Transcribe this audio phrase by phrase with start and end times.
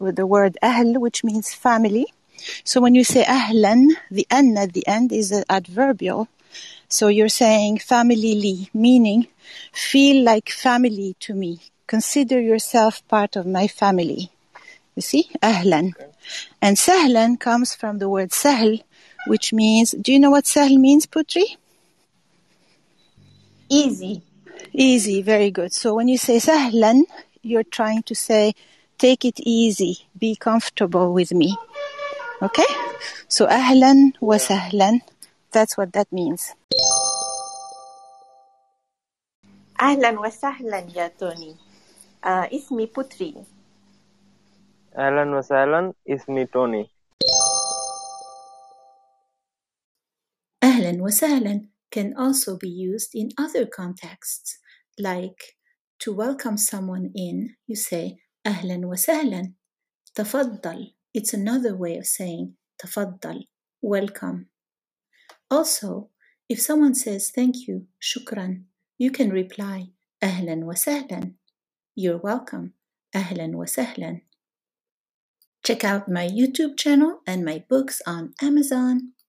[0.00, 2.06] with the word ahl, which means family.
[2.64, 6.28] So when you say ahlan, the an at the end is an adverbial.
[6.88, 9.28] So you're saying family meaning
[9.72, 11.60] feel like family to me.
[11.86, 14.30] Consider yourself part of my family.
[14.96, 15.92] You see, ahlan.
[16.60, 18.78] And sahlan comes from the word sahl,
[19.26, 21.56] which means, do you know what sahl means, Putri?
[23.68, 24.22] Easy.
[24.72, 25.72] Easy, very good.
[25.72, 27.02] So when you say sahlan,
[27.42, 28.54] you're trying to say,
[28.99, 31.57] take it easy, be comfortable with me.
[32.41, 32.67] Okay?
[33.27, 35.01] So ahlan wa sahlan,
[35.51, 36.53] that's what that means.
[39.81, 41.55] أهلا وسهلا يا توني
[42.25, 43.35] آه اسمي بوتري
[44.97, 46.89] أهلا وسهلا اسمي توني
[50.63, 54.59] أهلا وسهلا can also be used in other contexts
[54.99, 55.55] like
[55.99, 59.53] to welcome someone in you say أهلا وسهلا
[60.15, 63.47] تفضل it's another way of saying تفضل
[63.81, 64.45] welcome
[65.49, 66.09] also
[66.49, 68.63] if someone says thank you shukran
[68.97, 69.91] you can reply
[70.23, 71.33] أهلا وسهلا
[71.95, 72.73] you're welcome
[73.15, 74.21] أهلا وسهلا
[75.65, 79.13] Check out my YouTube channel and my books on Amazon.